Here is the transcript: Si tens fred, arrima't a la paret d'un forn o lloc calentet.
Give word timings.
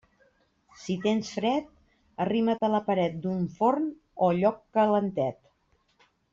Si 0.83 0.95
tens 1.03 1.29
fred, 1.35 1.67
arrima't 2.25 2.67
a 2.69 2.71
la 2.77 2.81
paret 2.89 3.21
d'un 3.27 3.45
forn 3.61 3.87
o 4.29 4.33
lloc 4.41 4.61
calentet. 4.81 5.41